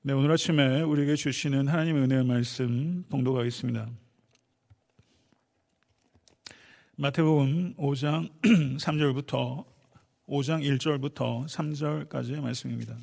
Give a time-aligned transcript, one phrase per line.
[0.00, 3.90] 네, 오늘 아침에 우리에게 주시는 하나님의 은혜의 말씀 봉독하겠습니다.
[6.94, 8.30] 마태복음 5장
[8.78, 9.64] 3절부터
[10.28, 12.96] 5장 1절부터 3절까지의 말씀입니다.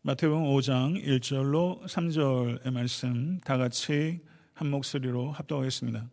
[0.00, 4.20] 마태복음 5장 1절로 3절의 말씀 다 같이
[4.54, 6.08] 한 목소리로 합독하겠습니다.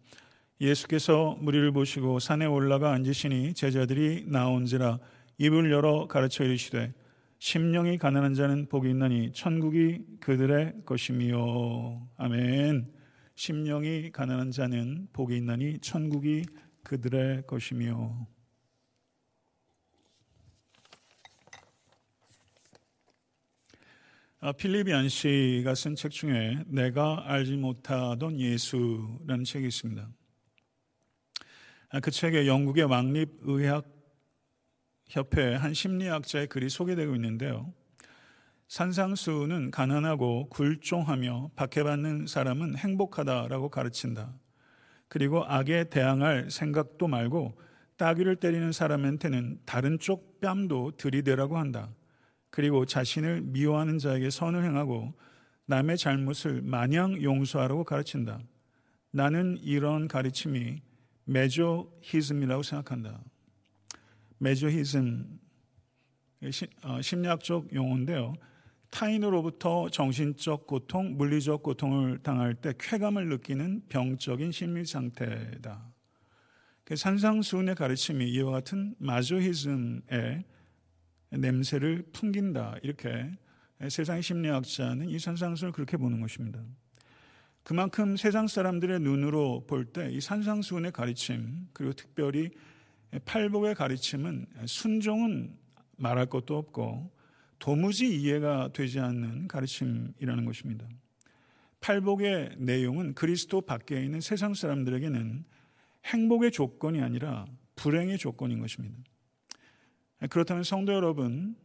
[0.59, 4.99] 예수께서 무리를 보시고 산에 올라가 앉으시니 제자들이 나온지라
[5.38, 6.93] 입을 열어 가르쳐 이르시되
[7.39, 12.09] 심령이 가난한 자는 복이 있나니 천국이 그들의 것이미요.
[12.17, 12.91] 아멘.
[13.35, 16.44] 심령이 가난한 자는 복이 있나니 천국이
[16.84, 18.27] 그들의 것이며
[24.39, 30.08] 아, 필립 얀시가 쓴 책 중에 내가 알지 못하던 예수라는 책이 있습니다.
[31.89, 33.95] 아, 그 책에 영국의 왕립의학
[35.08, 37.73] 협회 한 심리학자의 글이 소개되고 있는데요.
[38.68, 44.34] 산상수는 가난하고 굴종하며 박해받는 사람은 행복하다라고 가르친다.
[45.08, 47.59] 그리고 악에 대항할 생각도 말고
[47.97, 51.90] 따귀를 때리는 사람한테는 다른 쪽 뺨도 들이대라고 한다.
[52.50, 55.14] 그리고 자신을 미워하는 자에게 선을 행하고
[55.67, 58.40] 남의 잘못을 마냥 용서하라고 가르친다.
[59.12, 60.81] 나는 이런 가르침이
[61.25, 63.22] 메조 히즘이라고 생각한다.
[64.38, 65.39] 메조히즘
[66.83, 68.36] 어, 심리학적 용어인데요.
[68.91, 75.91] 타인으로부터 정신적 고통, 물리적 고통을 당할 때 쾌감을 느끼는 병적인 심리 상태다.
[76.83, 80.44] 그 산상수훈의 가르침이 이와 같은 마조히즘의
[81.31, 82.78] 냄새를 풍긴다.
[82.83, 83.31] 이렇게
[83.89, 86.61] 세상 심리학자는 이 산상수를 그렇게 보는 것입니다.
[87.63, 92.52] 그만큼 세상 사람들의 눈으로 볼 때 이 산상수훈의 가르침, 그리고 특별히
[93.23, 95.58] 팔복의 가르침은 순종은
[95.97, 97.11] 말할 것도 없고
[97.59, 100.88] 도무지 이해가 되지 않는 가르침이라는 것입니다.
[101.80, 105.45] 팔복의 내용은 그리스도 밖에 있는 세상 사람들에게는
[106.06, 107.45] 행복의 조건이 아니라
[107.75, 108.97] 불행의 조건인 것입니다.
[110.29, 111.56] 그렇다면 성도 여러분,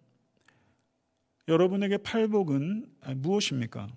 [1.49, 2.87] 여러분에게 팔복은
[3.17, 3.89] 무엇입니까?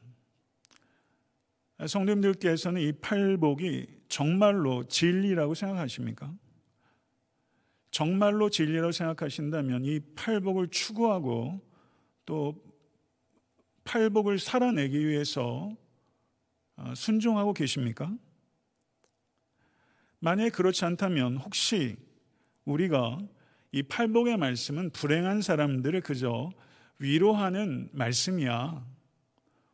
[1.86, 6.34] 성도님들께서는 이 팔복이 정말로 진리라고 생각하십니까?
[7.94, 11.62] 정말로 진리라고 생각하신다면 이 팔복을 추구하고
[12.26, 12.56] 또
[13.84, 15.72] 팔복을 살아내기 위해서
[16.76, 18.12] 어, 순종하고 계십니까?
[20.18, 21.96] 만약에 그렇지 않다면 혹시
[22.66, 23.20] 우리가
[23.72, 26.52] 이 팔복의 말씀은 불행한 사람들을 그저
[26.98, 28.88] 위로하는 말씀이야.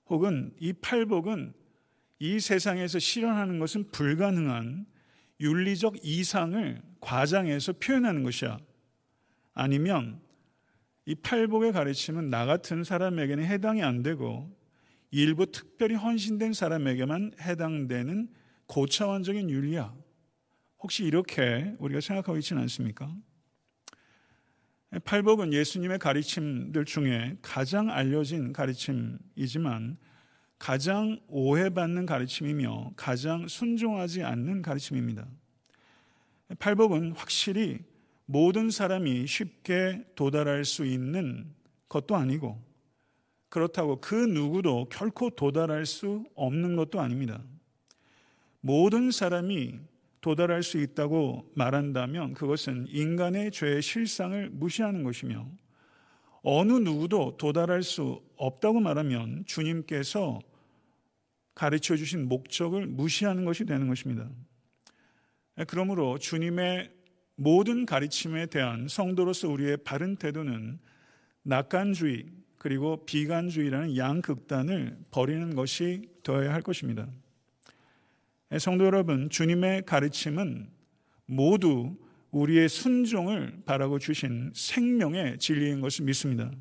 [0.08, 1.54] 혹은 이 팔복은
[2.20, 4.88] 이 세상에서 실현하는 것은 불가능한
[5.40, 8.58] 윤리적 이상을 과장해서 표현하는 것이야.
[9.54, 10.22] 아니면
[11.06, 14.56] 이 팔복의 가르침은 나 같은 사람에게는 해당이 안 되고
[15.12, 18.30] 일부 특별히 헌신된 사람에게만 해당되는
[18.68, 19.94] 고차원적인 윤리야.
[20.80, 23.14] 혹시 이렇게 우리가 생각하고 있지는 않습니까?
[25.04, 29.98] 팔복은 예수님의 가르침들 중에 가장 알려진 가르침이지만
[30.58, 35.28] 가장 오해받는 가르침이며 가장 순종하지 않는 가르침입니다.
[36.58, 37.80] 팔복은 확실히
[38.26, 41.54] 모든 사람이 쉽게 도달할 수 있는
[41.88, 42.62] 것도 아니고
[43.50, 47.44] 그렇다고 그 누구도 결코 도달할 수 없는 것도 아닙니다.
[48.62, 49.80] 모든 사람이
[50.22, 55.48] 도달할 수 있다고 말한다면 그것은 인간의 죄의 실상을 무시하는 것이며
[56.42, 60.40] 어느 누구도 도달할 수 없다고 말하면 주님께서
[61.56, 64.30] 가르쳐 주신 목적을 무시하는 것이 되는 것입니다.
[65.68, 66.92] 그러므로 주님의
[67.36, 70.80] 모든 가르침에 대한 성도로서 우리의 바른 태도는
[71.44, 72.26] 낙관주의
[72.58, 77.08] 그리고 비관주의라는 양극단을 버리는 것이 되어야 할 것입니다.
[78.60, 80.70] 성도 여러분, 주님의 가르침은
[81.26, 81.96] 모두
[82.32, 86.52] 우리의 순종을 바라고 주신 생명의 진리인 것을 믿습니다.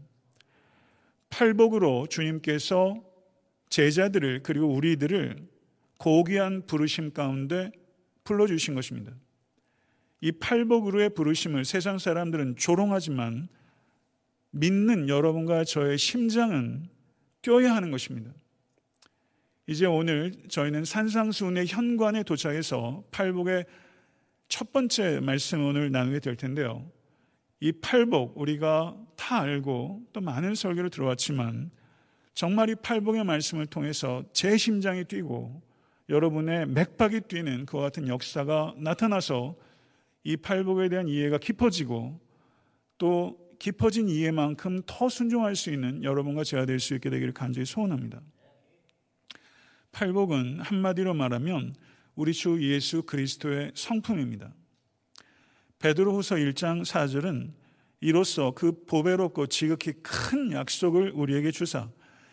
[1.30, 3.02] 팔복으로 주님께서
[3.68, 5.36] 제자들을 그리고 우리들을
[5.98, 7.72] 고귀한 부르심 가운데
[8.28, 9.12] 불러주신 것입니다.
[10.20, 13.48] 이 팔복으로의 부르심을 세상 사람들은 조롱하지만
[14.50, 16.88] 믿는 여러분과 저의 심장은
[17.40, 18.32] 뛰어야 하는 것입니다.
[19.66, 23.64] 이제 오늘 저희는 산상수훈의 현관에 도착해서 팔복의
[24.48, 26.90] 첫 번째 말씀 오늘 나누게 될 텐데요.
[27.60, 31.70] 이 팔복 우리가 다 알고 또 많은 설교를 들어왔지만
[32.34, 35.67] 정말 이 팔복의 말씀을 통해서 제 심장이 뛰고
[36.08, 39.56] 여러분의 맥박이 뛰는 그와 같은 역사가 나타나서
[40.24, 42.20] 이 팔복에 대한 이해가 깊어지고
[42.96, 48.20] 또 깊어진 이해만큼 더 순종할 수 있는 여러분과 제가 될 수 있게 되기를 간절히 소원합니다.
[49.92, 51.74] 팔복은 한마디로 말하면
[52.14, 54.52] 우리 주 예수 그리스도의 성품입니다.
[55.78, 57.52] 베드로후서 1장 4절은
[58.00, 61.88] 이로써 그 보배롭고 지극히 큰 약속을 우리에게 주사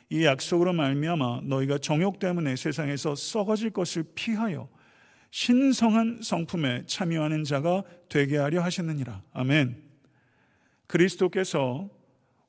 [0.10, 4.70] 이 약속으로 말미암아 너희가 정욕 때문에 세상에서 썩어질 것을 피하여
[5.32, 9.22] 신성한 성품에 참여하는 자가 되게 하려 하셨느니라.
[9.34, 9.84] 아멘.
[10.88, 11.90] 그리스도께서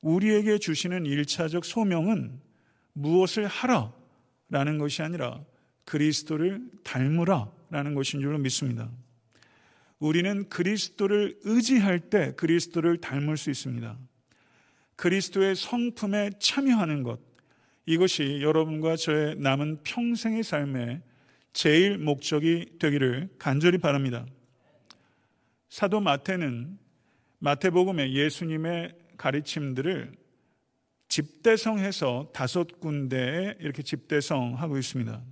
[0.02, 2.40] 우리에게 주시는 일차적 소명은
[2.92, 3.92] 무엇을 하라
[4.48, 5.42] 라는 것이 아니라
[5.84, 8.90] 그리스도를 닮으라 라는 것인 줄로 믿습니다.
[9.98, 13.98] 우리는 그리스도를 의지할 때 그리스도를 닮을 수 있습니다.
[14.96, 17.20] 그리스도의 성품에 참여하는 것,
[17.86, 21.02] 이것이 여러분과 저의 남은 평생의 삶의
[21.52, 24.26] 제일 목적이 되기를 간절히 바랍니다.
[25.68, 26.78] 사도 마태는
[27.38, 30.12] 마태복음의 예수님의 가르침들을
[31.08, 35.22] 집대성해서 다섯 군데에 이렇게 집대성하고 있습니다.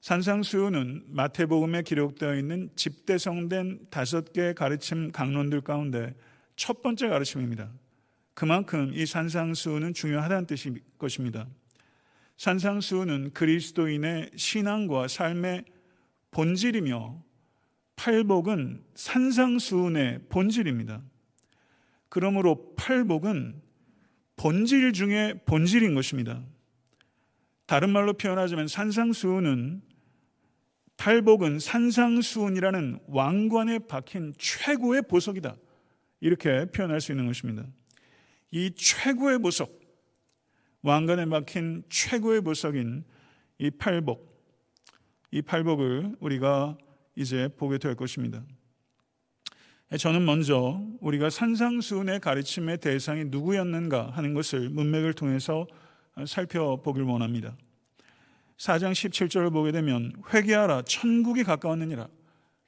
[0.00, 6.14] 산상수훈은 마태복음에 기록되어 있는 집대성된 다섯 개의 가르침 강론들 가운데
[6.56, 7.72] 첫 번째 가르침입니다.
[8.34, 11.48] 그만큼 이 산상수훈은 중요하다는 뜻일 것입니다.
[12.36, 15.64] 산상수훈은 그리스도인의 신앙과 삶의
[16.30, 17.22] 본질이며
[17.96, 21.02] 팔복은 산상수훈의 본질입니다.
[22.08, 23.62] 그러므로 팔복은
[24.36, 26.42] 본질 중에 본질인 것입니다.
[27.66, 29.82] 다른 말로 표현하자면 산상수훈은
[30.96, 35.56] 팔복은 산상수훈이라는 왕관에 박힌 최고의 보석이다.
[36.20, 37.66] 이렇게 표현할 수 있는 것입니다.
[38.50, 39.80] 이 최고의 보석,
[40.84, 43.04] 왕관에 박힌 최고의 보석인
[43.58, 44.38] 이 팔복,
[45.30, 46.76] 이 팔복을 우리가
[47.16, 48.44] 이제 보게 될 것입니다.
[49.98, 55.66] 저는 먼저 우리가 산상수훈의 가르침의 대상이 누구였는가 하는 것을 문맥을 통해서
[56.26, 57.56] 살펴보길 원합니다.
[58.58, 62.08] 4장 17절을 보게 되면 회개하라 천국이 가까웠느니라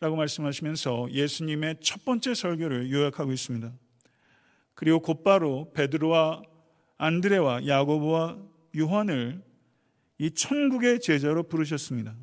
[0.01, 3.75] 라고 말씀하시면서 예수님의 첫 번째 설교를 요약하고 있습니다.
[4.73, 6.56] 그리고 곧바로 베드로와
[6.99, 8.39] 안드레와 야고보와
[8.77, 9.43] 요한을
[10.19, 12.15] 이 천국의 제자로 부르셨습니다.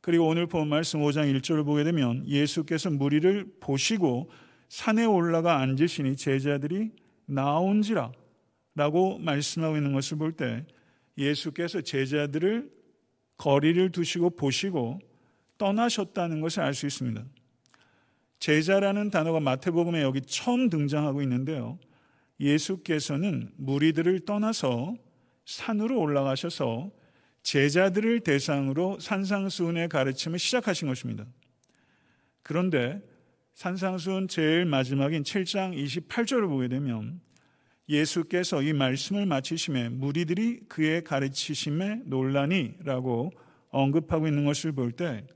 [0.00, 4.30] 그리고 오늘 본 말씀 5장 1절을 보게 되면 예수께서 무리를 보시고
[4.68, 6.90] 산에 올라가 앉으시니 제자들이
[7.26, 8.12] 나온지라
[8.74, 10.64] 라고 말씀하고 있는 것을 볼 때
[11.18, 12.70] 예수께서 제자들을
[13.36, 15.00] 거리를 두시고 보시고
[15.58, 17.22] 떠나셨다는 것을 알 수 있습니다.
[18.38, 21.78] 제자라는 단어가 마태복음에 여기 처음 등장하고 있는데요.
[22.42, 24.96] 예수께서는 무리들을 떠나서
[25.46, 26.90] 산으로 올라가셔서
[27.42, 31.24] 제자들을 대상으로 산상수훈의 가르침을 시작하신 것입니다.
[32.42, 33.00] 그런데
[33.54, 37.20] 산상수훈 제일 마지막인 7장 28절을 보게 되면
[37.88, 43.32] 예수께서 이 말씀을 마치심에 무리들이 그의 가르치심에 논란이라고
[43.70, 45.26] 언급하고 있는 것을 볼 때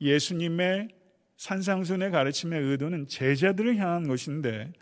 [0.00, 0.88] 예수님의
[1.36, 4.72] 산상순의 가르침의 의도는 제자들을 향한 것인데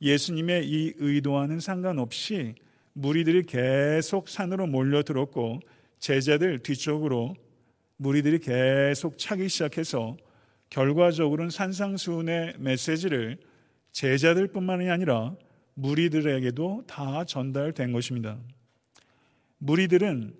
[0.00, 2.54] 예수님의 이 의도와는 상관없이
[2.92, 5.60] 무리들이 계속 산으로 몰려들었고
[5.98, 7.34] 제자들 뒤쪽으로
[7.96, 10.16] 무리들이 계속 차기 시작해서
[10.70, 13.38] 결과적으로는 산상수훈의 메시지를
[13.92, 15.34] 제자들뿐만이 아니라
[15.74, 18.38] 무리들에게도 다 전달된 것입니다.
[19.58, 20.34] 무리들은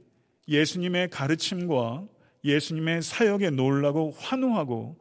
[0.49, 2.07] 예수님의 가르침과
[2.45, 4.97] 예수님의 사역에 놀라고 환호하고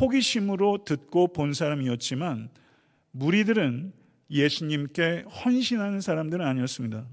[0.00, 2.48] 호기심으로 듣고 본 사람이었지만
[3.10, 3.92] 무리들은
[4.30, 7.06] 예수님께 헌신하는 사람들은 아니었습니다.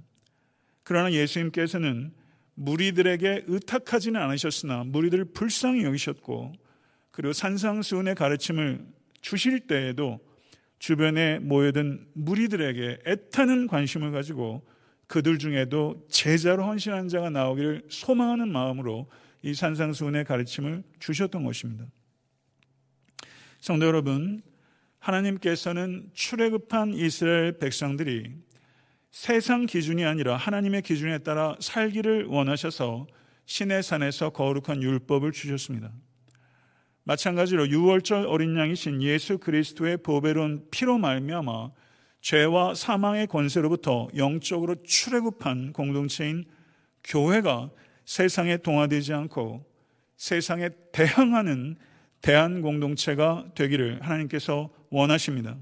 [0.83, 2.13] 그러나 예수님께서는
[2.55, 6.53] 무리들에게 의탁하지는 않으셨으나 무리들을 불쌍히 여기셨고
[7.11, 8.85] 그리고 산상수훈의 가르침을
[9.21, 10.19] 주실 때에도
[10.79, 14.65] 주변에 모여든 무리들에게 애타는 관심을 가지고
[15.07, 19.09] 그들 중에도 제자로 헌신한 자가 나오기를 소망하는 마음으로
[19.41, 21.85] 이 산상수훈의 가르침을 주셨던 것입니다.
[23.59, 24.41] 성도 여러분,
[25.05, 28.31] 하나님께서는 출애굽한 이스라엘 백성들이
[29.11, 33.05] 세상 기준이 아니라 하나님의 기준에 따라 살기를 원하셔서
[33.45, 35.91] 신의 산에서 거룩한 율법을 주셨습니다.
[37.03, 41.69] 마찬가지로 유월절 어린 양이신 예수 그리스도의 보배로운 피로 말미암아
[42.21, 46.45] 죄와 사망의 권세로부터 영적으로 출애굽한 공동체인
[47.03, 47.69] 교회가
[48.05, 49.63] 세상에 동화되지 않고
[50.17, 51.75] 세상에 대항하는
[52.21, 55.57] 대한 공동체가 되기를 하나님께서 원하십니다.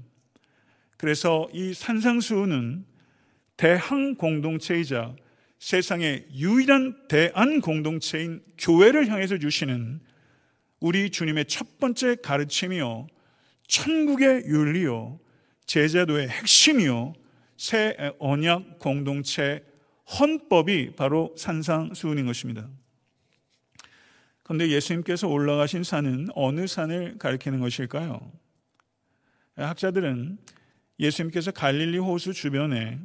[0.96, 2.84] 그래서 이 산상수훈은
[3.56, 5.14] 대항 공동체이자
[5.58, 10.00] 세상의 유일한 대안 공동체인 교회를 향해서 주시는
[10.80, 13.06] 우리 주님의 첫 번째 가르침이요.
[13.66, 15.18] 천국의 윤리요.
[15.66, 17.14] 제자도의 핵심이요.
[17.56, 19.64] 새 언약 공동체
[20.18, 22.68] 헌법이 바로 산상수훈인 것입니다.
[24.42, 28.43] 그런데 예수님께서 올라가신 산은 어느 산을 가리키는 것일까요?
[29.56, 30.38] 학자들은
[30.98, 32.98] 예수님께서 갈릴리 호수 주변에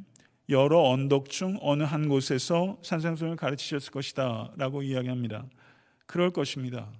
[0.50, 5.46] 여러 언덕 중 어느 한 곳에서 산상수훈을 가르치셨을 것이다 라고 이야기합니다.
[6.06, 6.92] 그럴 것입니다.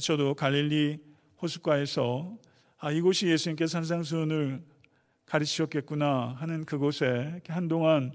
[0.00, 0.98] 저도 갈릴리
[1.42, 2.38] 호숫가에서
[2.78, 4.62] 아, 이곳이 예수님께서 산상수훈을
[5.26, 8.12] 가르치셨겠구나 하는 그곳에 한동안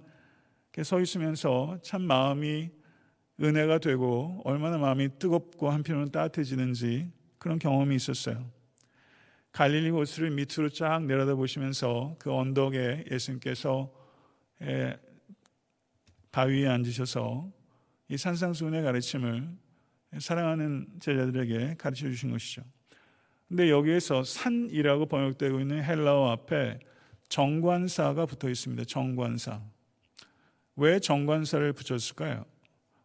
[0.84, 2.69] 서 있으면서 참 마음이
[3.41, 8.54] 은혜가 되고 얼마나 마음이 뜨겁고 한편으로는 따뜻해지는지 그런 경험이 있었어요.
[9.55, 13.89] 갈릴리 호수를 밑으로 쫙 내려다 보시면서 그 언덕에 예수님께서
[16.29, 17.50] 바위에 앉으셔서
[18.09, 19.47] 이 산상수훈의 가르침을
[20.19, 22.63] 사랑하는 제자들에게 가르쳐 주신 것이죠.
[23.47, 26.79] 근데 여기에서 산이라고 번역되고 있는 헬라어 앞에
[27.29, 28.83] 정관사가 붙어 있습니다.
[28.83, 29.62] 정관사.
[30.75, 32.43] 왜 정관사를 붙였을까요?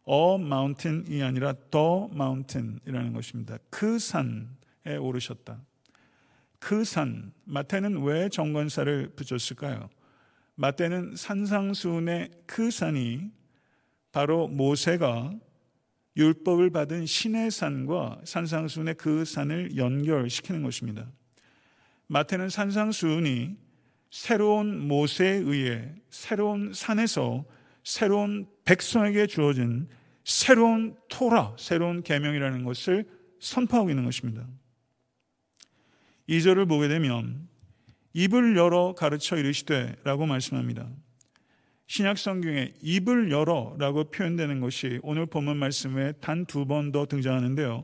[0.03, 3.57] 어 마운틴이 아니라 더 마운틴이라는 것입니다.
[3.69, 5.61] 그 산에 오르셨다.
[6.61, 9.89] 그 산, 마태는 왜 정관사를 붙였을까요?
[10.55, 13.31] 마태는 산상수훈의 그 산이
[14.11, 15.33] 바로 모세가
[16.15, 21.11] 율법을 받은 신의 산과 산상수훈의 그 산을 연결시키는 것입니다.
[22.05, 23.57] 마태는 산상수훈이
[24.11, 27.43] 새로운 모세에 의해 새로운 산에서
[27.83, 29.89] 새로운 백성에게 주어진
[30.23, 34.45] 새로운 토라, 새로운 계명이라는 것을 선포하고 있는 것입니다.
[36.31, 37.47] 2절을 보게 되면
[38.13, 40.87] 입을 열어 가르쳐 이르시되라고 말씀합니다.
[41.87, 47.83] 신약 성경에 입을 열어라고 표현되는 것이 오늘 본문 말씀에 단 두 번 더 등장하는데요.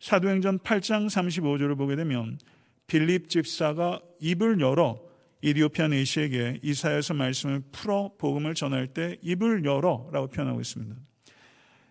[0.00, 2.38] 사도행전 8장 35절을 보게 되면
[2.86, 4.98] 빌립 집사가 입을 열어
[5.42, 10.96] 이디오피아 네시에게 이사야서 말씀을 풀어 복음을 전할 때 입을 열어라고 표현하고 있습니다.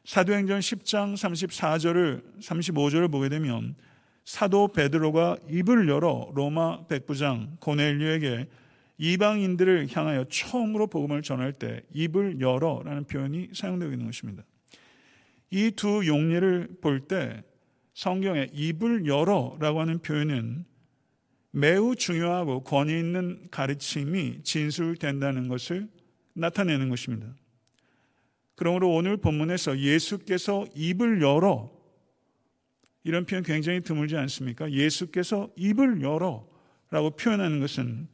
[0.06, 3.76] 사도행전 10장 34절을 35절을 보게 되면
[4.26, 8.48] 사도 베드로가 입을 열어 로마 백부장 고넬류에게
[8.98, 14.44] 이방인들을 향하여 처음으로 복음을 전할 때 입을 열어라는 표현이 사용되고 있는 것입니다.
[15.52, 17.44] 이 두 용례를 볼 때
[17.94, 20.66] 성경에 입을 열어라고 하는 표현은
[21.52, 25.88] 매우 중요하고 권위 있는 가르침이 진술된다는 것을
[26.34, 27.36] 나타내는 것입니다.
[28.56, 31.72] 그러므로 오늘 본문에서 예수께서 입을 열어
[33.04, 34.72] 이런 표현 굉장히 드물지 않습니까?
[34.72, 36.48] 예수께서 입을 열어
[36.90, 38.08] 라고 표현하는 것은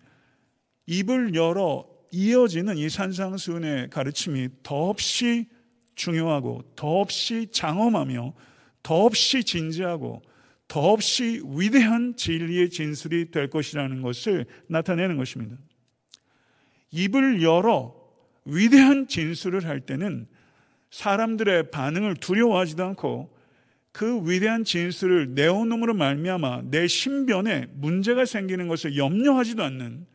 [0.87, 5.47] 입을 열어 이어지는 이 산상수훈의 가르침이 더없이
[5.95, 8.33] 중요하고 더없이 장엄하며
[8.81, 10.23] 더없이 진지하고
[10.67, 15.57] 더없이 위대한 진리의 진술이 될 것이라는 것을 나타내는 것입니다.
[16.91, 17.95] 입을 열어
[18.45, 20.27] 위대한 진술을 할 때는
[20.89, 23.38] 사람들의 반응을 두려워하지도 않고
[23.91, 30.05] 그 위대한 진술을 내어놓음으로 말미암아 내 신변에 문제가 생기는 것을 염려하지도 않는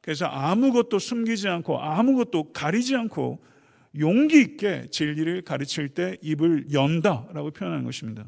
[0.00, 3.44] 그래서 아무것도 숨기지 않고 아무것도 가리지 않고
[3.98, 8.24] 용기 있게 진리를 가르칠 때 입을 연다라고 표현하는 것입니다.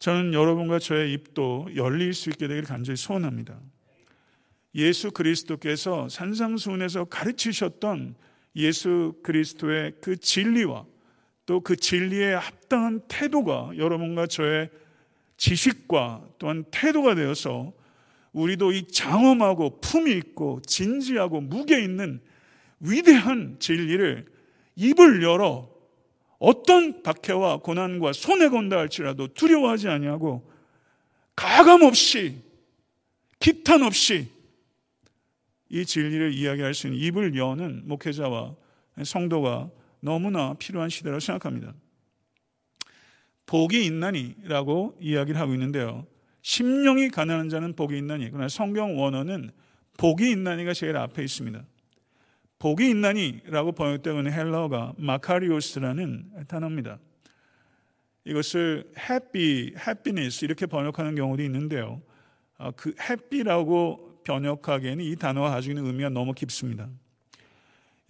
[0.00, 3.60] 저는 여러분과 저의 입도 열릴 수 있게 되기를 간절히 소원합니다.
[4.74, 8.16] 예수 그리스도께서 산상수훈에서 가르치셨던
[8.56, 10.86] 예수 그리스도의 그 진리와
[11.50, 14.70] 또 그 진리에 합당한 태도가 여러분과 저의
[15.36, 17.72] 지식과 또한 태도가 되어서
[18.32, 22.20] 우리도 이 장엄하고 품이 있고 진지하고 무게 있는
[22.78, 24.26] 위대한 진리를
[24.76, 25.68] 입을 열어
[26.38, 30.48] 어떤 박해와 고난과 손해 건다 할지라도 두려워하지 아니하고
[31.34, 32.36] 가감 없이
[33.40, 34.28] 기탄 없이
[35.68, 38.54] 이 진리를 이야기할 수 있는 입을 여는 목회자와
[39.02, 41.74] 성도가 너무나 필요한 시대라고 생각합니다.
[43.46, 46.06] 복이 있나니라고 이야기를 하고 있는데요.
[46.42, 48.30] 심령이 가난한 자는 복이 있나니.
[48.30, 49.50] 그러나 성경 원어는
[49.98, 51.64] 복이 있나니가 제일 앞에 있습니다.
[52.58, 56.98] 복이 있나니라고 번역되고 있는 헬라어가 마카리오스라는 단어입니다.
[58.24, 62.02] 이것을 happy, happiness 이렇게 번역하는 경우도 있는데요.
[62.58, 66.88] 어, 그 happy라고 번역하기에는 이 단어가 가지고 있는 의미가 너무 깊습니다.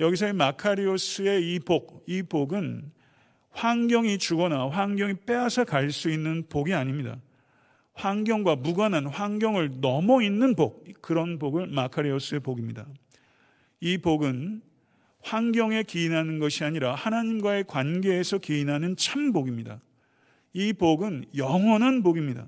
[0.00, 2.90] 여기서의 마카리오스의 이 복, 이 복은
[3.50, 7.18] 환경이 주거나 환경이 빼앗아 갈 수 있는 복이 아닙니다.
[7.92, 12.86] 환경과 무관한 환경을 넘어 있는 복, 그런 복을 마카리오스의 복입니다.
[13.80, 14.62] 이 복은
[15.22, 19.82] 환경에 기인하는 것이 아니라 하나님과의 관계에서 기인하는 참 복입니다.
[20.54, 22.46] 이 복은 영원한 복입니다.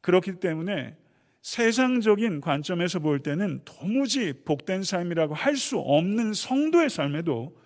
[0.00, 0.96] 그렇기 때문에
[1.48, 7.56] 세상적인 관점에서 볼 때는 도무지 복된 삶이라고 할 수 없는 성도의 삶에도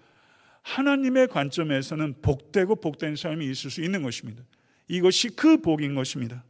[0.63, 4.45] 하나님의 관점에서는 복되고 복된 삶이 있을 수 있는 것입니다.
[4.87, 6.45] 이것이 그 복인 것입니다.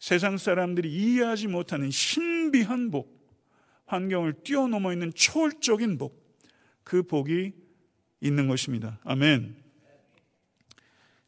[0.00, 3.16] 세상 사람들이 이해하지 못하는 신비한 복,
[3.86, 6.36] 환경을 뛰어넘어 있는 초월적인 복,
[6.82, 7.52] 그 복이
[8.20, 8.98] 있는 것입니다.
[9.04, 9.54] 아멘.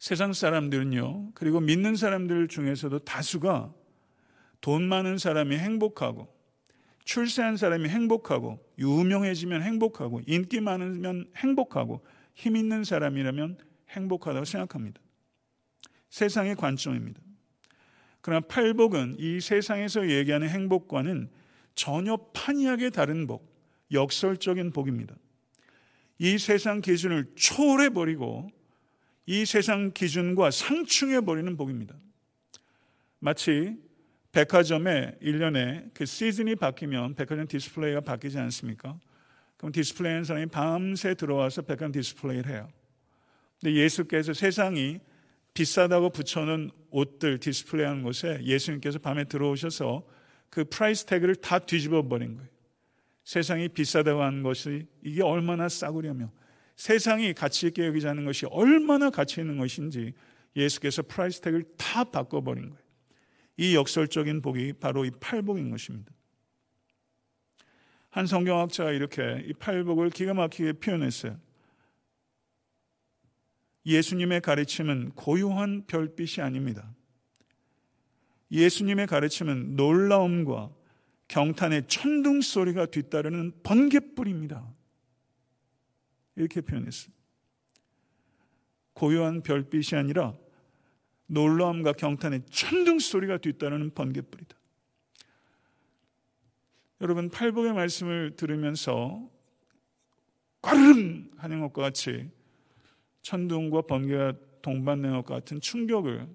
[0.01, 3.73] 세상 사람들은요, 그리고 믿는 사람들 중에서도 다수가
[4.63, 6.35] 돈 많은 사람이 행복하고,
[7.05, 12.03] 출세한 사람이 행복하고, 유명해지면 행복하고, 인기 많으면 행복하고,
[12.35, 13.59] 힘 있는 사람이라면
[13.91, 15.03] 행복하다고 생각합니다.
[16.09, 17.21] 세상의 관점입니다.
[18.21, 21.29] 그러나 팔복은 이 세상에서 얘기하는 행복과는
[21.75, 23.53] 전혀 판이하게 다른 복,
[23.91, 25.17] 역설적인 복입니다.
[26.19, 28.49] 이 세상 기준을 초월해 버리고
[29.27, 31.97] 이 세상 기준과 상충해 버리는 복입니다.
[33.19, 33.77] 마치
[34.33, 38.99] 백화점에 1년에 그 시즌이 바뀌면 백화점 디스플레이가 바뀌지 않습니까?
[39.59, 42.69] 그럼 디스플레이 하는 사람이 밤새 들어와서 백화점 디스플레이를 해요.
[43.61, 44.99] 근데 예수께서 세상이
[45.55, 50.03] 비싸다고 붙여놓은 옷들 디스플레이 하는 곳에 예수님께서 밤에 들어오셔서
[50.49, 52.51] 그 price tag를 다 뒤집어 버린 거예요.
[53.25, 56.33] 세상이 비싸다고 하는 것이 이게 얼마나 싸구려며
[56.77, 60.15] 세상이 가치 있게 여기지 않는 것이 얼마나 가치 있는 것인지
[60.57, 62.82] 예수께서 price tag를 다 바꿔버린 거예요.
[63.57, 66.13] 이 역설적인 복이 바로 이 팔복인 것입니다.
[68.11, 71.39] 한 성경학자가 이렇게 이 팔복을 기가 막히게 표현했어요.
[73.87, 76.95] 예수님의 가르침은 고요한 별빛이 아닙니다.
[78.51, 80.71] 예수님의 가르침은 놀라움과
[81.29, 84.71] 경탄의 천둥 소리가 뒤따르는 번개불입니다.
[86.37, 87.23] 이렇게 표현했습니다.
[88.93, 90.35] 고요한 별빛이 아니라
[91.33, 94.55] 놀라움과 경탄의 천둥 소리가 뒤따르는 번개불이다.
[97.01, 99.31] 여러분 팔복의 말씀을 들으면서
[100.61, 102.31] 까르릉 하는 것과 같이
[103.23, 106.29] 천둥과 번개가 동반된 것과 같은 충격을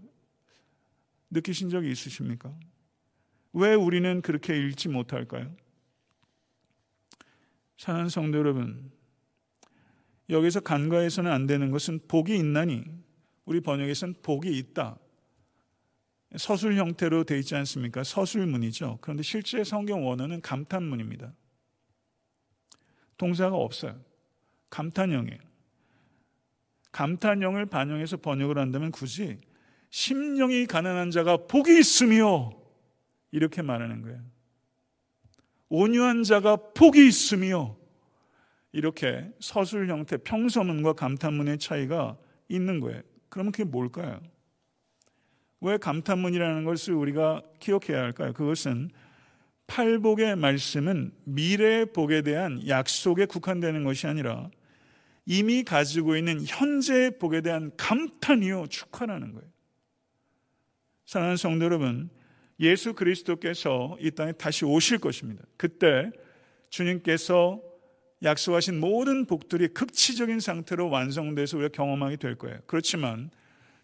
[1.30, 2.54] 느끼신 적이 있으십니까?
[3.54, 5.56] 왜 우리는 그렇게 읽지 못할까요?
[7.78, 8.92] 사랑하는 성도 여러분,
[10.30, 12.84] 여기서 간과해서는 안 되는 것은 복이 있나니
[13.48, 15.00] 우리 번역에서는 복이 있다.
[16.36, 18.04] 서술 형태로 되어 있지 않습니까?
[18.04, 19.00] 서술문이죠.
[19.00, 21.34] 그런데 실제 성경 원어는 감탄문입니다.
[23.16, 24.00] 동사가 없어요.
[24.70, 25.40] 감탄형이에요.
[26.92, 29.40] 감탄형을 반영해서 번역을 한다면 굳이
[29.92, 32.52] 심령이 가난한 자가 복이 있으며
[33.32, 34.22] 이렇게 말하는 거예요.
[35.70, 37.78] 온유한 자가 복이 있으며
[38.74, 42.18] 이렇게 서술 형태 평서문과 감탄문의 차이가
[42.50, 43.02] 있는 거예요.
[43.30, 44.22] 그러면 그게 뭘까요?
[45.62, 48.34] 왜 감탄문이라는 것을 우리가 기억해야 할까요?
[48.34, 48.90] 그것은
[49.68, 54.50] 팔복의 말씀은 미래의 복에 대한 약속에 국한되는 것이 아니라
[55.26, 59.48] 이미 가지고 있는 현재의 복에 대한 감탄이요 축하라는 거예요.
[61.06, 62.10] 사랑하는 성도 여러분,
[62.60, 65.44] 예수 그리스도께서 이 땅에 다시 오실 것입니다.
[65.58, 66.12] 그때
[66.70, 67.62] 주님께서
[68.24, 72.60] 약속하신 모든 복들이 극치적인 상태로 완성돼서 우리가 경험하게 될 거예요.
[72.66, 73.30] 그렇지만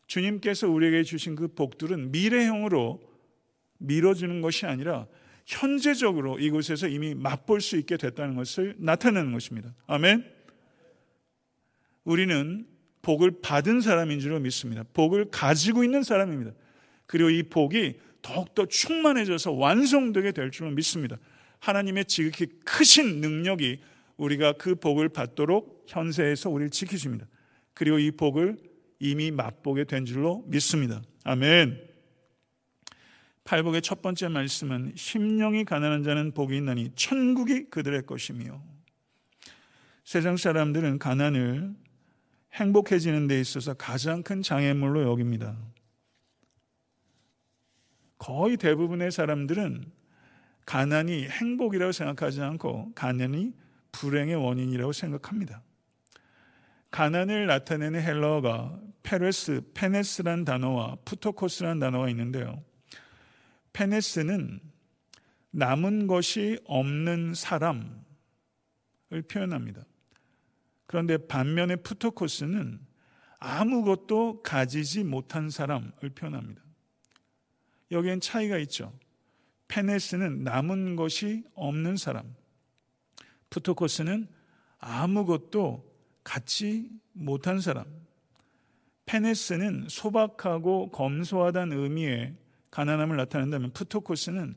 [0.07, 3.01] 주님께서 우리에게 주신 그 복들은 미래형으로
[3.77, 5.07] 미뤄지는 것이 아니라
[5.45, 9.73] 현재적으로 이곳에서 이미 맛볼 수 있게 됐다는 것을 나타내는 것입니다.
[9.87, 10.25] 아멘.
[12.03, 12.65] 우리는
[13.01, 14.83] 복을 받은 사람인 줄 믿습니다.
[14.93, 16.51] 복을 가지고 있는 사람입니다.
[17.05, 21.17] 그리고 이 복이 더욱더 충만해져서 완성되게 될 줄로 믿습니다.
[21.59, 23.81] 하나님의 지극히 크신 능력이
[24.17, 27.25] 우리가 그 복을 받도록 현세에서 우리를 지키십니다.
[27.73, 28.57] 그리고 이 복을
[28.99, 31.01] 이미 맛보게 된 줄로 믿습니다.
[31.23, 31.93] 아멘.
[33.43, 38.63] 팔복의 첫 번째 말씀은 심령이 가난한 자는 복이 있나니 천국이 그들의 것이며
[40.05, 41.75] 세상 사람들은 가난을
[42.53, 45.57] 행복해지는 데 있어서 가장 큰 장애물로 여깁니다.
[48.17, 49.91] 거의 대부분의 사람들은
[50.65, 53.53] 가난이 행복이라고 생각하지 않고 가난이
[53.93, 55.63] 불행의 원인이라고 생각합니다.
[56.91, 62.61] 가난을 나타내는 헬러가 페레스, 페네스란 단어와 푸토코스란 단어가 있는데요.
[63.71, 64.59] 페네스는
[65.51, 67.87] 남은 것이 없는 사람을
[69.29, 69.83] 표현합니다.
[70.85, 72.79] 그런데 반면에 푸토코스는
[73.39, 76.61] 아무것도 가지지 못한 사람을 표현합니다.
[77.91, 78.93] 여기엔 차이가 있죠.
[79.67, 82.35] 페네스는 남은 것이 없는 사람.
[83.53, 84.27] 푸토코스는
[84.79, 85.87] 아무것도
[86.23, 87.85] 갖지 못한 사람.
[89.05, 92.35] 페네스는 소박하고 검소하다는 의미의
[92.71, 94.55] 가난함을 나타낸다면 푸토코스는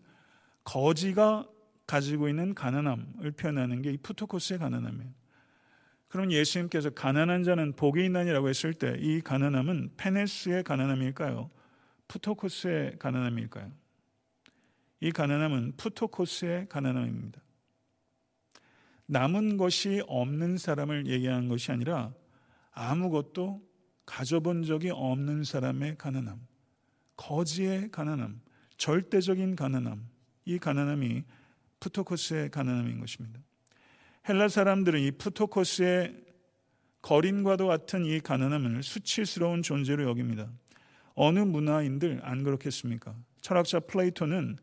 [0.64, 1.46] 거지가
[1.86, 5.12] 가지고 있는 가난함을 표현하는 게 이 푸토코스의 가난함이에요.
[6.08, 11.50] 그럼 예수님께서 가난한 자는 복이 있나니라고 했을 때 이 가난함은 페네스의 가난함일까요?
[12.08, 13.70] 푸토코스의 가난함일까요?
[15.00, 17.45] 이 가난함은 푸토코스의 가난함입니다.
[19.06, 22.12] 남은 것이 없는 사람을 얘기하는 것이 아니라
[22.72, 23.62] 아무것도
[24.04, 26.40] 가져본 적이 없는 사람의 가난함,
[27.16, 28.40] 거지의 가난함,
[28.76, 30.08] 절대적인 가난함,
[30.44, 31.24] 이 가난함이
[31.80, 33.40] 푸토코스의 가난함인 것입니다.
[34.28, 36.24] 헬라 사람들은 이 푸토코스의
[37.02, 40.50] 거린과도 같은 이 가난함을 수치스러운 존재로 여깁니다.
[41.14, 43.14] 어느 문화인들 안 그렇겠습니까?
[43.40, 44.58] 철학자 플레이토는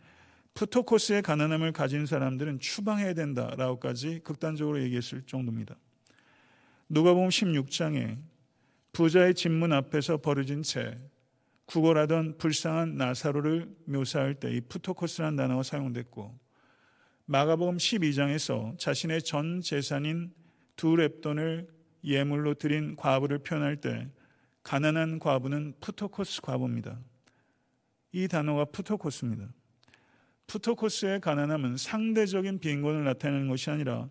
[0.53, 5.75] 푸토코스의 가난함을 가진 사람들은 추방해야 된다라고까지 극단적으로 얘기했을 정도입니다.
[6.89, 8.17] 누가복음 16장에
[8.91, 10.99] 부자의 집문 앞에서 벌어진 채
[11.65, 16.37] 구걸하던 불쌍한 나사로를 묘사할 때 이 푸토코스라는 단어가 사용됐고
[17.25, 20.33] 마가복음 12장에서 자신의 전 재산인
[20.75, 21.67] 두 랩돈을
[22.03, 24.09] 예물로 드린 과부를 표현할 때
[24.61, 26.99] 가난한 과부는 푸토코스 과부입니다.
[28.11, 29.47] 이 단어가 푸토코스입니다.
[30.47, 34.09] 푸토코스의 가난함은 상대적인 빈곤을 나타내는 것이 아니라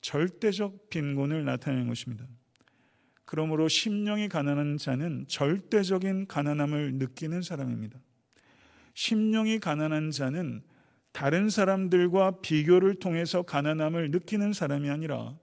[0.00, 2.26] 절대적 빈곤을 나타내는 것입니다.
[3.24, 7.98] 그러므로 심령이 가난한 자는 절대적인 가난함을 느끼는 사람입니다.
[8.94, 10.62] 심령이 가난한 자는
[11.12, 15.36] 다른 사람들과 비교를 통해서 가난함을 느끼는 사람이 아니라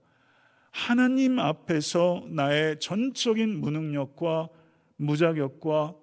[0.70, 4.48] 하나님 앞에서 나의 전적인 무능력과
[4.96, 5.94] 무자격과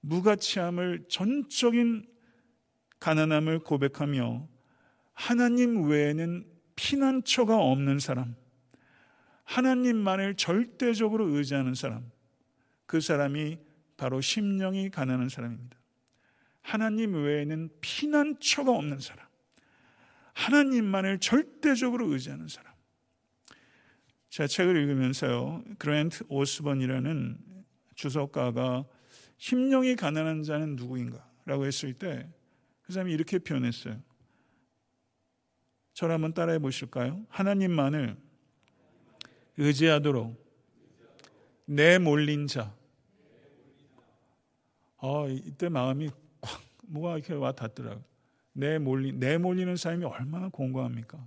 [0.00, 2.09] 무가치함을 전적인
[3.00, 4.48] 가난함을 고백하며
[5.14, 8.36] 하나님 외에는 피난처가 없는 사람,
[9.44, 12.10] 하나님만을 절대적으로 의지하는 사람,
[12.86, 13.58] 그 사람이
[13.96, 15.78] 바로 심령이 가난한 사람입니다.
[16.62, 19.26] 하나님 외에는 피난처가 없는 사람,
[20.34, 22.72] 하나님만을 절대적으로 의지하는 사람.
[24.30, 27.38] 제가 책을 읽으면서요, 그랜트 오스번이라는
[27.94, 28.84] 주석가가
[29.38, 31.28] 심령이 가난한 자는 누구인가?
[31.44, 32.30] 라고 했을 때,
[32.90, 34.02] 그 사람이 이렇게 표현했어요.
[35.92, 37.24] 저를 한번 따라해 보실까요?
[37.28, 38.16] 하나님만을
[39.58, 40.34] 의지하도록
[41.66, 42.74] 내 몰린 자.
[44.96, 48.02] 아, 이때 마음이 콱 뭐가 이렇게 와 닿더라고요.
[48.54, 51.24] 내 몰리 내 몰리는 삶이 얼마나 공고합니까?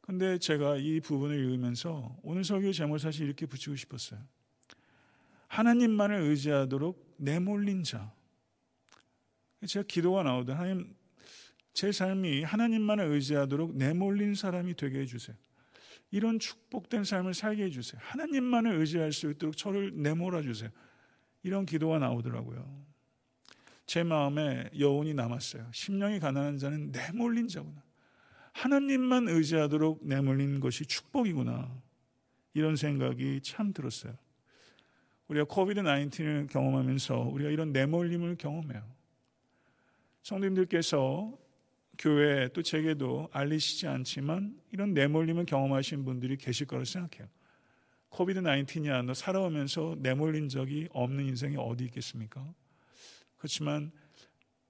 [0.00, 4.18] 근데 제가 이 부분을 읽으면서 오늘 설교 제목 사실 이렇게 붙이고 싶었어요.
[5.48, 8.16] 하나님만을 의지하도록 내몰린 자.
[9.64, 10.94] 제가 기도가 나오던 하나님
[11.72, 15.36] 제 삶이 하나님만을 의지하도록 내몰린 사람이 되게 해주세요.
[16.10, 18.00] 이런 축복된 삶을 살게 해주세요.
[18.02, 20.70] 하나님만을 의지할 수 있도록 저를 내몰아 주세요.
[21.42, 22.86] 이런 기도가 나오더라고요.
[23.86, 25.68] 제 마음에 여운이 남았어요.
[25.72, 27.82] 심령이 가난한 자는 내몰린 자구나.
[28.52, 31.70] 하나님만 의지하도록 내몰린 것이 축복이구나.
[32.54, 34.16] 이런 생각이 참 들었어요.
[35.28, 38.95] 우리가 COVID 19을 경험하면서 우리가 이런 내몰림을 경험해요.
[40.26, 41.38] 성도님들께서
[41.98, 47.28] 교회 또 제게도 알리시지 않지만 이런 내몰림을 경험하신 분들이 계실 거라고 생각해요.
[48.08, 52.44] COVID 19이 아니어도 살아오면서 내몰린 적이 없는 인생이 어디 있겠습니까?
[53.36, 53.92] 그렇지만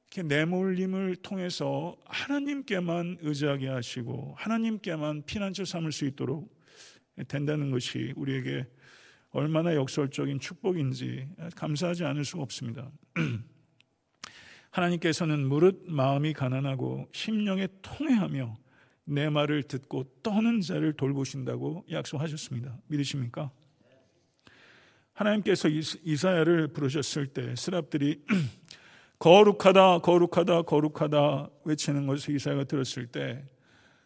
[0.08, 6.54] 이렇게 내몰림을 통해서 하나님께만 의지하게 하시고 하나님께만 피난처 삼을 수 있도록
[7.28, 8.66] 된다는 것이 우리에게
[9.30, 12.90] 얼마나 역설적인 축복인지 감사하지 않을 수가 없습니다.
[14.76, 18.58] 하나님께서는 무릇 마음이 가난하고 심령에 통회하며
[19.04, 22.76] 내 말을 듣고 떠는 자를 돌보신다고 약속하셨습니다.
[22.88, 23.50] 믿으십니까?
[25.14, 28.22] 하나님께서 이사야를 부르셨을 때 스랍들이
[29.18, 33.42] 거룩하다 거룩하다 거룩하다 외치는 것을 이사야가 들었을 때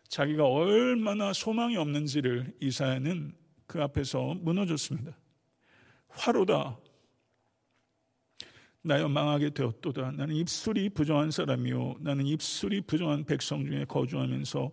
[0.07, 3.33] 자기가 얼마나 소망이 없는지를 이사야는
[3.67, 5.17] 그 앞에서 무너졌습니다.
[6.09, 6.79] 화로다
[8.83, 10.13] 나여 망하게 되었도다.
[10.13, 11.97] 나는 입술이 부정한 사람이요.
[12.01, 14.71] 나는 입술이 부정한 백성 중에 거주하면서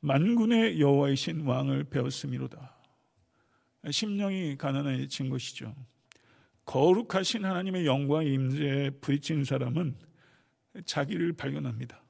[0.00, 2.74] 만군의 여호와이신 왕을 배웠음이로다.
[3.90, 5.74] 심령이 가난해진 것이죠.
[6.64, 9.96] 거룩하신 하나님의 영광 임재에 부딪힌 사람은
[10.84, 12.02] 자기를 발견합니다.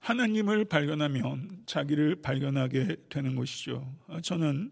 [0.00, 3.92] 하나님을 발견하면 자기를 발견하게 되는 것이죠.
[4.22, 4.70] 저는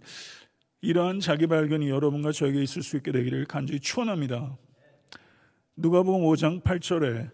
[0.85, 4.59] 이러한 자기 발견이 여러분과 저에게 있을 수 있게 되기를 간절히 축원합니다.
[5.77, 7.31] 누가복음 5장 8절에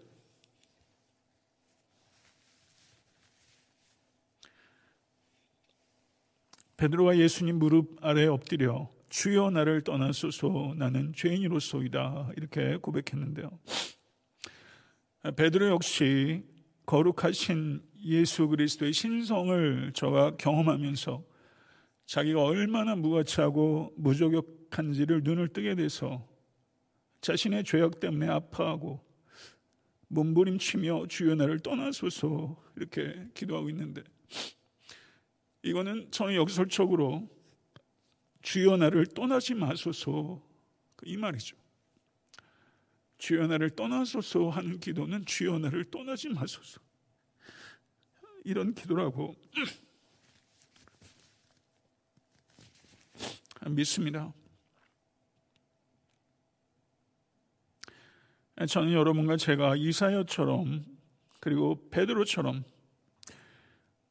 [6.77, 13.51] 베드로가 예수님 무릎 아래 엎드려 주여 나를 떠나소서 나는 죄인으로소이다 이렇게 고백했는데요.
[15.35, 16.45] 베드로 역시
[16.85, 21.30] 거룩하신 예수 그리스도의 신성을 저가 경험하면서
[22.11, 26.27] 자기가 얼마나 무가치하고 무조격한지를 눈을 뜨게 돼서
[27.21, 29.01] 자신의 죄악 때문에 아파하고
[30.09, 34.03] 몸부림치며 주여 나를 떠나소서 이렇게 기도하고 있는데
[35.63, 37.29] 이거는 저는 역설적으로
[38.41, 40.45] 주여 나를 떠나지 마소서
[41.05, 41.55] 이 말이죠.
[43.19, 46.81] 주여 나를 떠나소서 하는 기도는 주여 나를 떠나지 마소서
[48.43, 49.33] 이런 기도라고
[53.69, 54.33] 믿습니다.
[58.67, 60.85] 저는 여러분과 제가 이사야처럼
[61.39, 62.63] 그리고 베드로처럼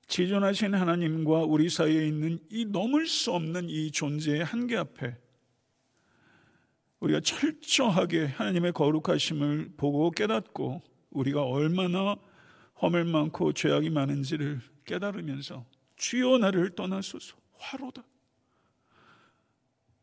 [0.08, 5.16] 지존하신 하나님과 우리 사이에 있는 이 넘을 수 없는 이 존재의 한계 앞에
[6.98, 12.16] 우리가 철저하게 하나님의 거룩하심을 보고 깨닫고 우리가 얼마나
[12.82, 15.64] 허물 많고 죄악이 많은지를 깨달으면서
[15.96, 18.02] 주여 나를 떠나소서 화로다.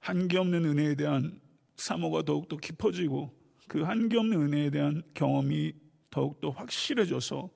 [0.07, 1.37] 한계 없는 은혜에 대한
[1.75, 3.29] 사모가 더욱더 깊어지고
[3.67, 5.73] 그 한계 없는 은혜에 대한 경험이
[6.09, 7.49] 더욱더 확실해져서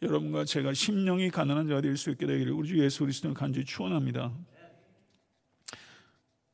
[0.00, 4.32] 여러분과 제가 심령이 가난한 자가 될 수 있게 되기를 우리 주 예수 그리스도를 간절히 축원합니다.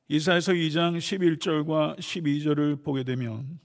[0.08, 3.60] 이사에서 2장 11절과 12절을 보게 되면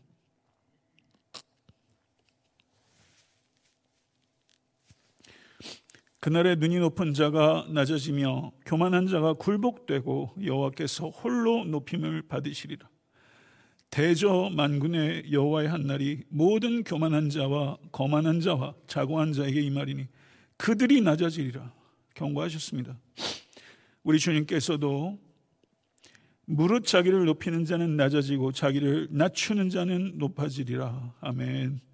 [6.29, 12.87] 그날에 눈이 높은 자가 낮아지며 교만한 자가 굴복되고 여호와께서 홀로 높임을 받으시리라.
[13.89, 20.05] 대저 만군의 여호와의 한 날이 모든 교만한 자와 거만한 자와 자고한 자에게 이 말이니
[20.57, 21.73] 그들이 낮아지리라
[22.13, 22.95] 경고하셨습니다.
[24.03, 25.17] 우리 주님께서도
[26.45, 31.15] 무릇 자기를 높이는 자는 낮아지고 자기를 낮추는 자는 높아지리라.
[31.21, 31.88] 아멘.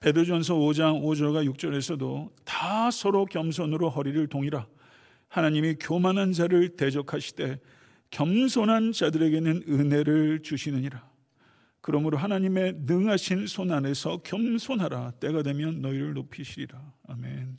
[0.00, 4.66] 베드전서 5장 5절과 6절에서도 다 서로 겸손으로 허리를 동이라.
[5.28, 7.58] 하나님이 교만한 자를 대적하시되
[8.10, 11.10] 겸손한 자들에게는 은혜를 주시느니라.
[11.80, 15.12] 그러므로 하나님의 능하신 손 안에서 겸손하라.
[15.20, 16.80] 때가 되면 너희를 높이시리라.
[17.08, 17.58] 아멘.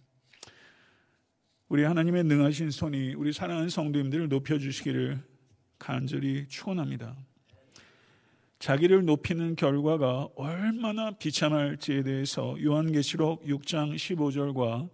[1.68, 5.20] 우리 하나님의 능하신 손이 우리 사랑하는 성도님들을 높여주시기를
[5.78, 7.18] 간절히 축원합니다.
[8.66, 14.90] 자기를 높이는 결과가 얼마나 비참할지에 대해서 요한계시록 6장 15절과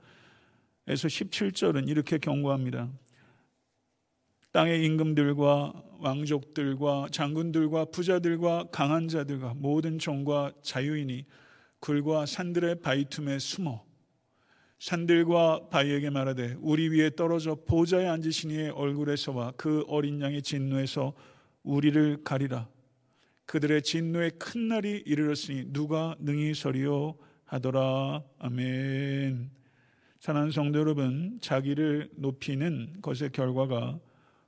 [0.88, 2.90] 에서 17절은 이렇게 경고합니다.
[4.52, 11.26] 땅의 임금들과 왕족들과 장군들과 부자들과 강한 자들과 모든 종과 자유인이
[11.80, 13.86] 굴과 산들의 바위 틈에 숨어
[14.80, 21.14] 산들과 바위에게 말하되 우리 위에 떨어져 보좌에 앉으신 이의 얼굴에서와 그 어린 양의 진노에서
[21.64, 22.68] 우리를 가리라.
[23.46, 28.24] 그들의 진노의 큰 날이 이르렀으니 누가 능히 서리요 하더라.
[28.40, 29.52] 아멘.
[30.20, 34.00] 사랑하는 성도 여러분, 자기를 높이는 것의 결과가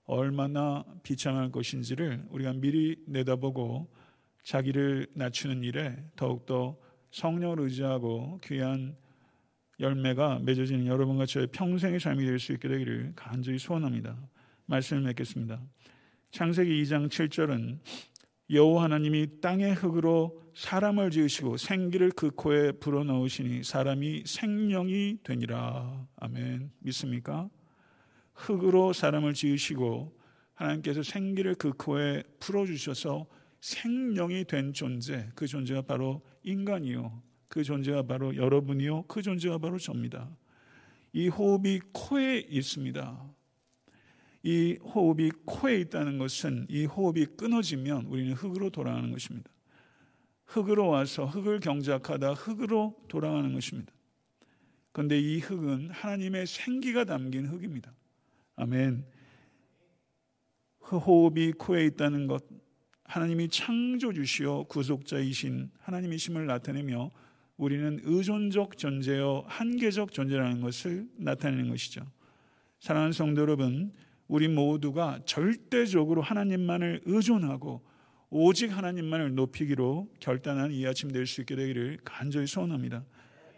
[0.05, 3.89] 얼마나 비참할 것인지를 우리가 미리 내다보고
[4.43, 6.77] 자기를 낮추는 일에 더욱더
[7.11, 8.95] 성령을 의지하고 귀한
[9.79, 14.17] 열매가 맺어지는 여러분과 저의 평생의 삶이 될 수 있게 되기를 간절히 소원합니다.
[14.65, 15.61] 말씀을 맺겠습니다.
[16.31, 17.79] 창세기 2장 7절은
[18.53, 26.07] 여호와 하나님이 땅의 흙으로 사람을 지으시고 생기를 그 코에 불어넣으시니 사람이 생명이 되니라.
[26.17, 26.71] 아멘.
[26.79, 27.49] 믿습니까?
[28.33, 30.15] 흙으로 사람을 지으시고
[30.53, 33.25] 하나님께서 생기를 그 코에 풀어주셔서
[33.61, 37.23] 생명이 된 존재, 그 존재가 바로 인간이요.
[37.47, 39.03] 그 존재가 바로 여러분이요.
[39.03, 40.29] 그 존재가 바로 접니다.
[41.13, 43.33] 이 호흡이 코에 있습니다.
[44.43, 49.49] 이 호흡이 코에 있다는 것은 이 호흡이 끊어지면 우리는 흙으로 돌아가는 것입니다.
[50.45, 53.91] 흙으로 와서 흙을 경작하다 흙으로 돌아가는 것입니다.
[54.91, 57.93] 그런데 이 흙은 하나님의 생기가 담긴 흙입니다.
[58.55, 59.05] 아멘.
[60.81, 62.43] 호흡이 코에 있다는 것,
[63.05, 67.11] 하나님이 창조주시어 구속자이신 하나님이심을 나타내며
[67.57, 72.05] 우리는 의존적 존재여 한계적 존재라는 것을 나타내는 것이죠.
[72.79, 73.93] 사랑하는 성도 여러분,
[74.33, 77.83] 우리 모두가 절대적으로 하나님만을 의존하고
[78.31, 83.05] 오직 하나님만을 높이기로 결단한 이 아침 될 수 있게 되기를 간절히 소원합니다.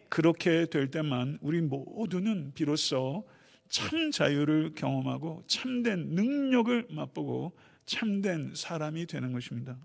[0.09, 3.25] 그렇게 될 때만 우리 모두는 비로소
[3.69, 7.53] 참 자유를 경험하고 참된 능력을 맛보고
[7.85, 9.77] 참된 사람이 되는 것입니다.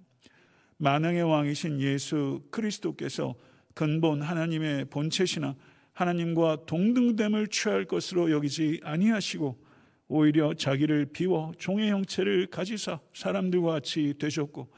[0.78, 3.36] 만왕의 왕이신 예수 그리스도께서
[3.74, 5.54] 근본 하나님의 본체시나
[5.92, 9.69] 하나님과 동등됨을 취할 것으로 여기지 아니하시고
[10.12, 14.68] 오히려 자기를 비워 종의 형체를 가지사 사람들과 같이 되셨고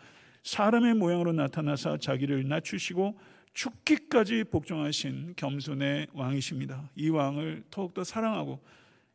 [0.42, 3.18] 사람의 모양으로 나타나사 자기를 낮추시고
[3.54, 6.90] 죽기까지 복종하신 겸손의 왕이십니다.
[6.96, 8.62] 이 왕을 더욱더 사랑하고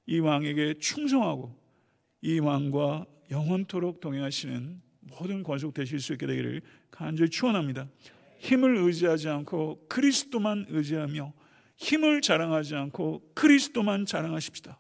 [0.08, 1.56] 이 왕에게 충성하고
[2.22, 7.88] 이 왕과 영원토록 동행하시는 모든 권속 되실 수 있게 되기를 간절히 축원합니다.
[8.40, 11.32] 힘을 의지하지 않고 그리스도만 의지하며
[11.76, 14.80] 힘을 자랑하지 않고 그리스도만 자랑하십시다.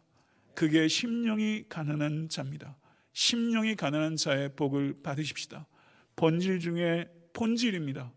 [0.58, 2.80] 그게 심령이 가난한 자입니다.
[3.14, 5.68] 심령이 가난한 자의 복을 받으십시다.
[6.16, 8.12] 본질 중에 본질입니다.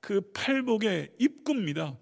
[0.00, 1.96] 그 팔복의 입구입니다.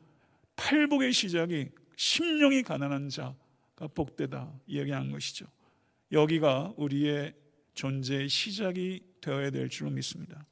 [0.56, 5.46] 팔복의 시작이 심령이 가난한 자가 복되다 이야기한 것이죠.
[6.10, 7.32] 여기가 우리의
[7.74, 10.44] 존재의 시작이 되어야 될 줄로 믿습니다.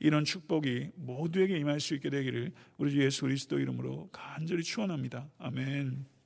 [0.00, 5.30] 이런 축복이 모두에게 임할 수 있게 되기를 우리 주 예수 그리스도 이름으로 간절히 축원합니다.
[5.38, 6.17] 아멘.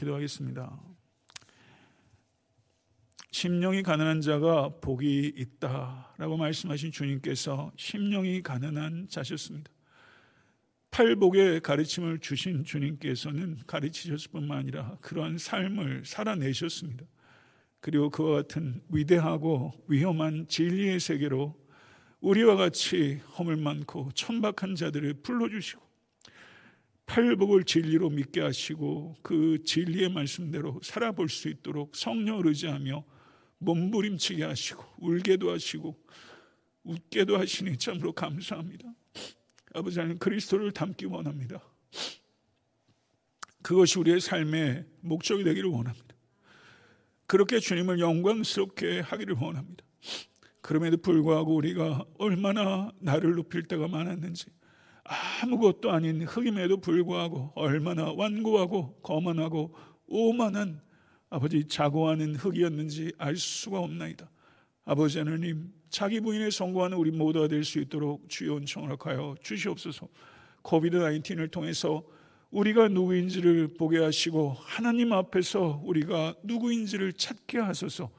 [0.00, 0.80] 기도하겠습니다.
[3.32, 9.70] 심령이 가난한 자가 복이 있다라고 말씀하신 주님께서 심령이 가난한 자셨습니다.
[10.90, 17.04] 팔복의 가르침을 주신 주님께서는 가르치셨을 뿐만 아니라 그러한 삶을 살아내셨습니다.
[17.80, 21.54] 그리고 그와 같은 위대하고 위험한 진리의 세계로
[22.20, 25.89] 우리와 같이 허물 많고 천박한 자들을 불러주시고
[27.10, 33.04] 팔복을 진리로 믿게 하시고 그 진리의 말씀대로 살아볼 수 있도록 성령을 의지하며
[33.58, 35.98] 몸부림치게 하시고 울게도 하시고
[36.84, 38.94] 웃게도 하시니 참으로 감사합니다.
[39.74, 41.60] 아버지 하나님 그리스도를 닮기 원합니다.
[43.60, 46.14] 그것이 우리의 삶의 목적이 되기를 원합니다.
[47.26, 49.84] 그렇게 주님을 영광스럽게 하기를 원합니다.
[50.60, 54.46] 그럼에도 불구하고 우리가 얼마나 나를 높일 때가 많았는지
[55.42, 59.74] 아무것도 아닌 흑임에도 불구하고 얼마나 완고하고 거만하고
[60.06, 60.80] 오만한
[61.28, 64.30] 아버지 자고하는 흙이었는지 알 수가 없나이다.
[64.84, 70.08] 아버지 하나님, 자기 부인에 성공하는 우리 모두가 될 수 있도록 주여 은총을 하여 주시옵소서.
[70.62, 72.04] 코비드 19을 통해서
[72.50, 78.10] 우리가 누구인지를 보게 하시고 하나님 앞에서 우리가 누구인지를 찾게 하소서.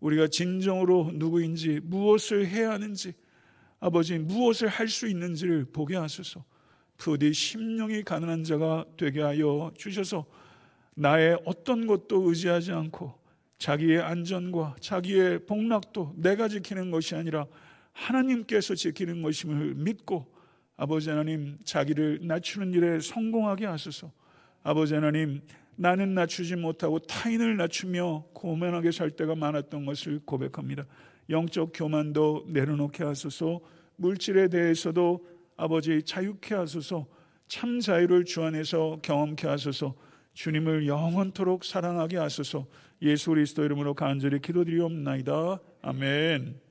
[0.00, 3.14] 우리가 진정으로 누구인지 무엇을 해야 하는지
[3.80, 6.44] 아버지 무엇을 할 수 있는지를 보게 하소서.
[6.96, 10.26] 부디 심령이 가난한 자가 되게 하여 주셔서
[10.94, 13.14] 나의 어떤 것도 의지하지 않고
[13.58, 17.46] 자기의 안전과 자기의 복락도 내가 지키는 것이 아니라
[17.92, 20.26] 하나님께서 지키는 것임을 믿고
[20.76, 24.10] 아버지 하나님 자기를 낮추는 일에 성공하게 하소서.
[24.62, 25.40] 아버지 하나님
[25.76, 30.84] 나는 낮추지 못하고 타인을 낮추며 고만하게 살 때가 많았던 것을 고백합니다.
[31.30, 33.60] 영적 교만도 내려놓게 하소서.
[33.96, 35.24] 물질에 대해서도
[35.56, 37.06] 아버지 자유케 하소서.
[37.48, 39.94] 참 자유를 주 안에서 경험케 하소서.
[40.34, 42.66] 주님을 영원토록 사랑하게 하소서
[43.02, 45.58] 예수 그리스도 이름으로 간절히 기도드리옵나이다.
[45.82, 46.67] 아멘.